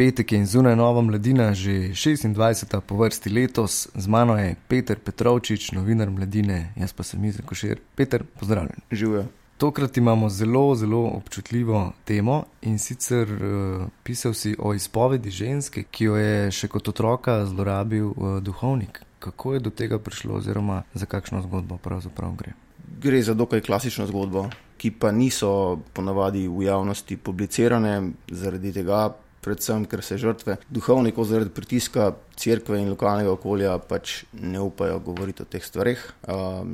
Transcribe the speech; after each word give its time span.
Petek 0.00 0.32
in 0.32 0.46
zunaj 0.46 0.76
nova 0.76 1.00
mladina, 1.00 1.54
že 1.54 1.92
26. 1.92 2.80
po 2.80 2.96
vrsti 2.96 3.30
letos, 3.30 3.88
z 3.94 4.06
mano 4.08 4.38
je 4.38 4.56
Peter 4.68 4.98
Petrovčič, 4.98 5.72
novinar 5.76 6.08
mladine, 6.10 6.72
jaz 6.76 6.92
pa 6.96 7.04
sem 7.04 7.24
Izek 7.24 7.44
Košir. 7.44 7.82
Peter, 7.94 8.24
pozdravljen. 8.40 8.80
Živijo. 8.90 9.26
Tokrat 9.58 9.96
imamo 9.96 10.28
zelo, 10.28 10.74
zelo 10.74 11.04
občutljivo 11.04 11.92
temo 12.04 12.44
in 12.62 12.78
sicer 12.78 13.28
uh, 13.28 13.84
pisal 14.02 14.32
si 14.32 14.56
o 14.58 14.74
izpovedi 14.74 15.30
ženske, 15.30 15.84
ki 15.90 16.04
jo 16.04 16.16
je 16.16 16.50
še 16.50 16.72
kot 16.72 16.88
otroka 16.88 17.44
zlorabil 17.44 18.08
uh, 18.08 18.40
duhovnik. 18.40 19.04
Kako 19.18 19.54
je 19.54 19.60
do 19.60 19.70
tega 19.70 19.98
prišlo, 19.98 20.40
oziroma 20.40 20.82
za 20.94 21.04
kakšno 21.06 21.42
zgodbo 21.44 21.76
pravzaprav 21.76 22.32
gre? 22.40 22.56
Gre 23.04 23.20
za 23.22 23.36
dokaj 23.36 23.60
klasično 23.60 24.08
zgodbo, 24.08 24.48
ki 24.80 24.96
pa 24.96 25.12
niso 25.12 25.76
ponavadi 25.92 26.48
v 26.48 26.70
javnosti 26.72 27.20
publicirane, 27.20 28.14
zaradi 28.32 28.72
tega, 28.72 29.10
predvsem, 29.40 29.86
ker 29.88 30.02
se 30.04 30.18
žrtve 30.20 30.56
duhovnikov 30.70 31.24
zaradi 31.28 31.52
pritiska 31.54 32.12
crkve 32.40 32.80
in 32.80 32.92
lokalnega 32.92 33.32
okolja 33.32 33.78
pač 33.78 34.24
ne 34.32 34.60
upajo 34.60 35.00
govoriti 35.04 35.44
o 35.44 35.48
teh 35.48 35.64
stvarih, 35.64 36.02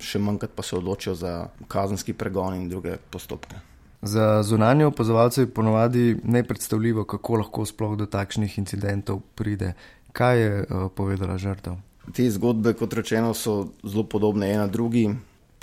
še 0.00 0.22
manjkrat 0.22 0.56
pa 0.56 0.64
se 0.66 0.76
odločijo 0.76 1.14
za 1.18 1.34
kazenski 1.68 2.16
pregon 2.16 2.56
in 2.56 2.68
druge 2.72 2.98
postopke. 3.10 3.60
Za 4.04 4.42
zunanje 4.42 4.86
opazovalce 4.86 5.42
je 5.42 5.50
ponovadi 5.50 6.16
nepredstavljivo, 6.24 7.04
kako 7.04 7.36
lahko 7.40 7.64
sploh 7.64 7.96
do 7.96 8.06
takšnih 8.06 8.58
incidentov 8.60 9.22
pride. 9.34 9.72
Kaj 10.12 10.40
je 10.40 10.58
uh, 10.60 10.90
povedala 10.94 11.38
žrtev? 11.40 11.78
Te 12.12 12.26
zgodbe, 12.30 12.74
kot 12.76 12.92
rečeno, 12.92 13.32
so 13.34 13.72
zelo 13.80 14.04
podobne 14.04 14.50
ena 14.52 14.66
drugi. 14.68 15.08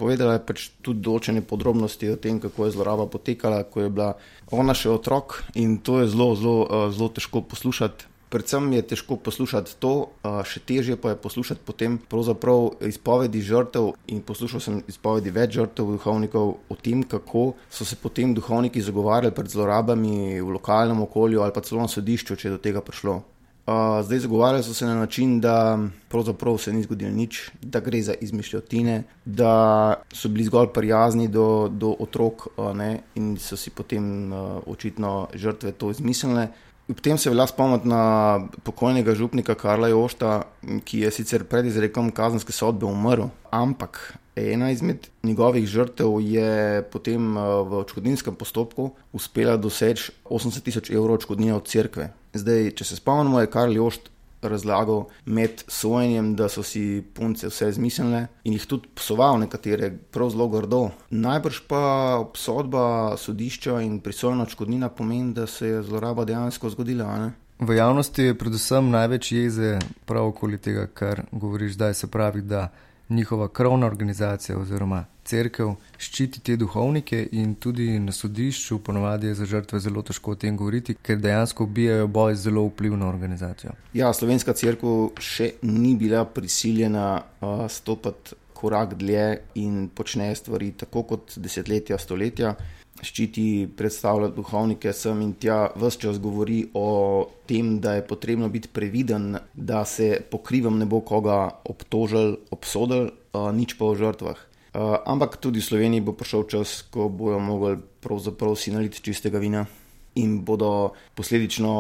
Povedala 0.02 0.34
je 0.34 0.42
pač 0.42 0.62
tudi 0.82 1.04
določene 1.06 1.44
podrobnosti 1.46 2.08
o 2.10 2.18
tem, 2.18 2.40
kako 2.42 2.66
je 2.66 2.74
zloraba 2.74 3.06
potekala, 3.06 3.62
ko 3.70 3.84
je 3.86 3.90
bila 3.94 4.16
ona 4.50 4.74
še 4.74 4.90
otrok. 4.90 5.44
In 5.62 5.78
to 5.78 6.00
je 6.02 6.08
zelo, 6.10 6.34
zelo, 6.34 6.66
eh, 6.66 6.88
zelo 6.90 7.10
težko 7.14 7.44
poslušati. 7.46 8.10
Predvsem 8.34 8.72
je 8.74 8.82
težko 8.82 9.20
poslušati 9.22 9.76
to, 9.78 10.10
eh, 10.26 10.42
še 10.42 10.60
težje 10.66 10.98
pa 10.98 11.14
je 11.14 11.22
poslušati 11.22 11.62
potem 11.62 12.00
izpovedi 12.82 13.42
žrtev. 13.46 13.94
In 14.08 14.22
poslušal 14.26 14.60
sem 14.60 14.84
izpovedi 14.88 15.30
več 15.30 15.54
žrtev 15.54 15.86
duhovnikov 16.00 16.58
o 16.70 16.76
tem, 16.82 17.04
kako 17.04 17.54
so 17.70 17.86
se 17.86 17.96
potem 17.96 18.34
duhovniki 18.34 18.82
zagovarjali 18.82 19.36
pred 19.36 19.52
zlorabami 19.52 20.42
v 20.42 20.50
lokalnem 20.50 21.02
okolju 21.02 21.44
ali 21.44 21.54
pa 21.54 21.62
celo 21.62 21.82
na 21.82 21.88
sodišču, 21.88 22.36
če 22.36 22.48
je 22.48 22.58
do 22.58 22.58
tega 22.58 22.82
prišlo 22.82 23.22
zdaj 24.04 24.20
zagovarjajo 24.20 24.64
se 24.64 24.86
na 24.86 24.96
način, 24.96 25.42
da 25.42 25.80
pravzaprav 26.10 26.58
se 26.58 26.74
ni 26.74 26.84
zgodilo 26.84 27.12
nič, 27.12 27.50
da 27.62 27.80
gre 27.80 28.02
za 28.02 28.14
izmišljotine, 28.14 29.04
da 29.26 29.94
so 30.14 30.30
bili 30.30 30.44
zgolj 30.44 30.68
prijazni 30.74 31.28
do, 31.28 31.70
do 31.72 31.96
otrok 32.00 32.48
ne, 32.76 33.00
in 33.16 33.38
so 33.38 33.58
si 33.58 33.70
potem 33.70 34.34
uh, 34.34 34.62
očitno 34.66 35.28
žrtve 35.34 35.72
to 35.72 35.92
izmislile. 35.92 36.48
Ob 36.90 37.00
tem 37.00 37.18
se 37.18 37.30
velja 37.30 37.48
spomniti 37.48 37.88
na 37.88 38.42
pokojnega 38.64 39.16
župnika 39.16 39.56
Karla 39.56 39.88
Jošta, 39.88 40.42
ki 40.84 41.06
je 41.06 41.12
sicer 41.12 41.44
pred 41.44 41.66
izrekom 41.66 42.12
kazenske 42.12 42.52
sodbe 42.52 42.86
umrl, 42.86 43.30
ampak 43.52 44.18
ena 44.36 44.72
izmed 44.72 45.08
njegovih 45.24 45.68
žrtev 45.68 46.22
je 46.22 46.84
potem 46.92 47.36
v 47.36 47.82
očkodninskem 47.84 48.36
postopku 48.36 48.92
uspela 49.12 49.58
doseči 49.58 50.12
80 50.26 50.64
tisoč 50.64 50.90
evrov 50.90 51.20
očkodnine 51.22 51.54
od 51.54 51.68
cerkve. 51.68 52.12
Zdaj, 52.34 52.72
če 52.80 52.86
se 52.86 52.96
spomnimo, 52.96 53.42
je 53.42 53.52
Karl 53.52 53.76
Jošt 53.76 54.12
razlagal 54.42 55.06
med 55.26 55.64
sojenjem, 55.68 56.36
da 56.36 56.50
so 56.50 56.64
si 56.64 57.04
punce 57.14 57.52
vse 57.52 57.70
izmislile 57.70 58.26
in 58.44 58.56
jih 58.56 58.66
tudi 58.66 58.90
psoval 58.96 59.40
nekatere 59.40 59.92
prav 60.12 60.32
zelo 60.34 60.48
grdo. 60.50 60.82
Najbrž 61.10 61.62
pa 61.68 61.84
obsodba 62.22 63.18
sodišča 63.18 63.82
in 63.86 64.00
prisojena 64.02 64.48
odškodnina 64.48 64.90
pomeni, 64.90 65.34
da 65.34 65.48
se 65.48 65.68
je 65.68 65.84
zloraba 65.84 66.26
dejansko 66.26 66.70
zgodila. 66.70 67.32
V 67.60 67.76
javnosti 67.78 68.24
je 68.24 68.38
predvsem 68.38 68.90
največ 68.90 69.32
jeze 69.32 69.76
prav 70.06 70.32
okoli 70.32 70.58
tega, 70.58 70.88
kar 70.88 71.22
govoriš 71.32 71.74
zdaj, 71.78 71.94
se 71.94 72.08
pravi, 72.08 72.42
da 72.42 72.72
njihova 73.12 73.48
krovna 73.48 73.88
organizacija 73.88 74.58
oziroma 74.58 75.06
crkv 75.24 75.76
ščiti 75.98 76.40
te 76.40 76.56
duhovnike 76.58 77.22
in 77.32 77.56
tudi 77.56 78.00
na 78.00 78.12
sodišču 78.12 78.80
ponovadi 78.80 79.28
je 79.28 79.36
za 79.36 79.46
žrtve 79.46 79.80
zelo 79.80 80.02
težko 80.02 80.32
o 80.32 80.36
tem 80.36 80.58
govoriti, 80.58 80.96
ker 80.96 81.20
dejansko 81.22 81.64
ubijajo 81.64 82.08
boj 82.08 82.36
z 82.36 82.48
zelo 82.50 82.66
vplivno 82.68 83.10
organizacijo. 83.10 83.76
Ja, 83.94 84.14
slovenska 84.14 84.54
crkva 84.58 85.10
še 85.20 85.54
ni 85.62 85.96
bila 85.96 86.26
prisiljena 86.26 87.08
uh, 87.22 87.66
stopiti 87.70 88.41
korak 88.62 88.94
dlje 89.00 89.26
in 89.62 89.90
počne 89.90 90.30
stvari 90.38 90.72
tako 90.78 91.04
kot 91.10 91.36
desetletja, 91.42 91.98
stoletja 91.98 92.56
ščiti, 93.02 93.66
predstavlja 93.78 94.30
duhovnike 94.36 94.94
sem 94.94 95.22
in 95.24 95.34
tja, 95.40 95.72
vse 95.80 96.04
čas 96.06 96.20
govori 96.22 96.62
o 96.78 97.26
tem, 97.50 97.80
da 97.82 97.98
je 97.98 98.06
potrebno 98.08 98.50
biti 98.52 98.70
previden, 98.70 99.38
da 99.54 99.84
se 99.86 100.20
pokrivam 100.32 100.78
ne 100.80 100.86
bo 100.86 101.02
koga 101.02 101.48
obtožil, 101.66 102.38
obsodil, 102.54 103.10
nič 103.34 103.78
pa 103.80 103.90
o 103.90 103.98
žrtvah. 103.98 104.48
Uh, 104.72 104.96
ampak 105.04 105.36
tudi 105.44 105.60
v 105.60 105.68
Sloveniji 105.68 106.06
bo 106.06 106.16
prišel 106.16 106.48
čas, 106.48 106.88
ko 106.88 107.10
bojo 107.12 107.42
mogli 107.44 107.76
pravzaprav 107.76 108.56
si 108.56 108.72
naliti 108.72 109.04
čistega 109.04 109.36
vina 109.36 109.66
in 110.16 110.40
bodo 110.48 110.96
posledično 111.16 111.72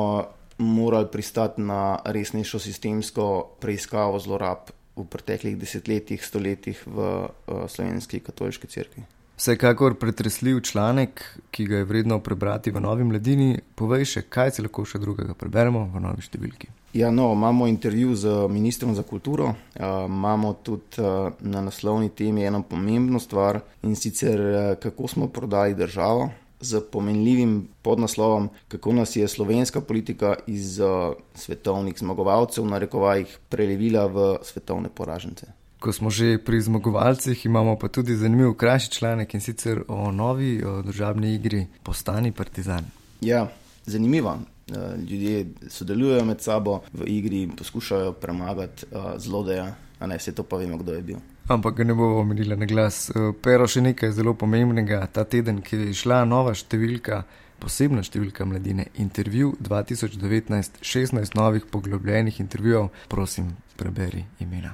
morali 0.60 1.08
pristati 1.08 1.64
na 1.64 2.04
resnejšo 2.04 2.60
sistemsko 2.60 3.56
preiskavo 3.64 4.20
zlorab 4.20 4.76
v 4.96 5.06
preteklih 5.08 5.58
desetletjih, 5.60 6.24
stoletjih 6.26 6.84
v 6.86 7.00
uh, 7.00 7.66
slovenski 7.72 8.20
katoliški 8.20 8.68
cerkvi. 8.68 9.04
Vsekakor 9.42 9.96
pretresljiv 9.98 10.60
članek, 10.62 11.24
ki 11.52 11.66
ga 11.66 11.80
je 11.80 11.86
vredno 11.90 12.20
prebrati 12.20 12.72
v 12.72 12.82
Novi 12.84 13.04
mladini. 13.04 13.56
Povej 13.76 14.06
še, 14.06 14.22
kaj 14.30 14.52
se 14.58 14.66
lahko 14.66 14.86
še 14.86 15.02
drugega 15.02 15.34
preberemo 15.34 15.88
v 15.90 16.02
novi 16.04 16.22
številki. 16.22 16.70
Ja, 16.94 17.10
no, 17.10 17.32
imamo 17.34 17.66
intervju 17.72 18.14
z 18.20 18.36
ministrom 18.52 18.92
za 18.94 19.02
kulturo, 19.08 19.48
uh, 19.56 19.88
imamo 20.06 20.54
tudi 20.62 21.02
uh, 21.02 21.32
na 21.42 21.64
naslovni 21.66 22.12
temi 22.14 22.46
eno 22.46 22.62
pomembno 22.68 23.20
stvar 23.20 23.62
in 23.88 23.96
sicer 23.96 24.44
uh, 24.44 24.62
kako 24.78 25.08
smo 25.08 25.32
prodali 25.32 25.74
državo 25.74 26.30
z 26.62 26.82
pomenljivim 26.92 27.68
podnaslovom, 27.82 28.50
kako 28.68 28.94
nas 28.94 29.16
je 29.16 29.28
slovenska 29.28 29.82
politika 29.82 30.36
iz 30.48 30.80
uh, 30.80 31.14
svetovnih 31.36 31.98
zmagovalcev, 31.98 32.66
na 32.66 32.78
rekovajih, 32.78 33.40
prelevila 33.50 34.06
v 34.06 34.38
svetovne 34.44 34.90
poražence. 34.90 35.48
Ko 35.80 35.94
smo 35.94 36.10
že 36.10 36.38
pri 36.38 36.62
zmagovalcih, 36.62 37.46
imamo 37.46 37.74
pa 37.80 37.88
tudi 37.88 38.16
zanimiv 38.16 38.54
krajši 38.54 38.92
članek 38.92 39.34
in 39.34 39.42
sicer 39.42 39.82
o 39.88 40.12
novi 40.12 40.64
o 40.64 40.82
državni 40.82 41.34
igri 41.36 41.68
Postani 41.84 42.32
Partizan. 42.32 42.86
Ja, 43.22 43.48
zanimivo. 43.86 44.38
Eh, 44.72 44.98
ljudje 44.98 45.46
sodelujejo 45.70 46.26
med 46.26 46.42
sabo 46.42 46.82
v 46.94 47.08
igri 47.08 47.42
in 47.44 47.56
poskušajo 47.56 48.14
premagati 48.14 48.86
uh, 48.92 49.18
zlodeja, 49.18 49.76
a 50.00 50.08
ne 50.08 50.20
se 50.20 50.32
to 50.32 50.44
pa 50.44 50.58
vemo, 50.58 50.78
kdo 50.78 50.94
je 50.94 51.02
bil. 51.02 51.18
Ampak 51.48 51.76
ga 51.76 51.84
ne 51.84 51.94
bomo 51.94 52.20
omenili 52.20 52.56
na 52.56 52.66
glas. 52.66 53.10
Eh, 53.10 53.34
pero 53.44 53.68
še 53.68 53.82
nekaj 53.82 54.12
zelo 54.12 54.34
pomembnega. 54.34 55.08
Ta 55.12 55.24
teden, 55.24 55.62
ki 55.62 55.76
je 55.76 55.98
šla 56.04 56.24
nova 56.26 56.54
številka, 56.56 57.24
posebna 57.60 58.04
številka 58.04 58.46
mladine, 58.46 58.88
intervju 58.98 59.56
2019, 59.60 60.80
16 60.82 61.36
novih 61.36 61.68
poglobljenih 61.72 62.40
intervjujev, 62.40 62.90
prosim, 63.10 63.52
preberi 63.78 64.24
imena 64.40 64.74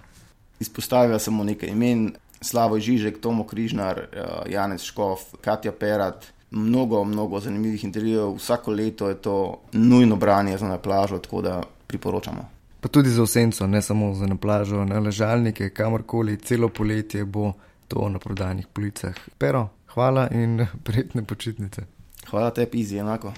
izpostavila 0.60 1.20
samo 1.20 1.44
nekaj 1.44 1.70
imen, 1.70 2.16
Slavo 2.42 2.80
Žižek, 2.80 3.22
Tomo 3.22 3.48
Križnar, 3.48 4.00
eh, 4.00 4.26
Janez 4.52 4.82
Škov, 4.82 5.20
Katja 5.42 5.72
Perat. 5.72 6.26
Mnogo, 6.52 7.04
mnogo 7.04 7.40
zanimivih 7.40 7.84
intervjujev, 7.84 8.36
vsako 8.36 8.72
leto 8.72 9.10
je 9.10 9.16
to 9.16 9.60
nujno 9.74 10.16
branje 10.16 10.58
za 10.58 10.68
na 10.68 10.78
plažo, 10.78 11.18
tako 11.20 11.42
da 11.42 11.64
priporočamo. 11.88 12.50
Pa 12.80 12.88
tudi 12.88 13.10
za 13.10 13.24
osenco, 13.24 13.68
ne 13.68 13.82
samo 13.82 14.14
za 14.14 14.28
na 14.28 14.36
plažo, 14.36 14.86
na 14.86 15.00
ležalnike, 15.00 15.70
kamorkoli, 15.70 16.38
celo 16.38 16.70
poletje 16.70 17.26
bo 17.26 17.54
to 17.88 18.10
na 18.10 18.20
prodajnih 18.20 18.68
policah. 18.68 19.16
Pero, 19.38 19.68
hvala 19.94 20.28
in 20.32 20.66
prijetne 20.84 21.24
počitnice. 21.24 21.82
Hvala 22.30 22.52
tebi, 22.52 22.80
izi 22.80 22.98
enako. 22.98 23.34